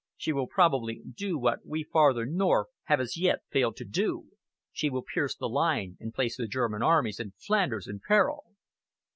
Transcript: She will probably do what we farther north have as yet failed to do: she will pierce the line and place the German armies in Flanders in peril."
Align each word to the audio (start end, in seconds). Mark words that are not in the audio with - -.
She 0.17 0.33
will 0.33 0.47
probably 0.47 1.03
do 1.13 1.37
what 1.37 1.63
we 1.63 1.83
farther 1.83 2.25
north 2.25 2.65
have 2.85 2.99
as 2.99 3.17
yet 3.17 3.41
failed 3.51 3.75
to 3.75 3.85
do: 3.85 4.29
she 4.71 4.89
will 4.89 5.03
pierce 5.03 5.35
the 5.35 5.47
line 5.47 5.97
and 5.99 6.11
place 6.11 6.35
the 6.37 6.47
German 6.47 6.81
armies 6.81 7.19
in 7.19 7.33
Flanders 7.37 7.87
in 7.87 7.99
peril." 8.07 8.45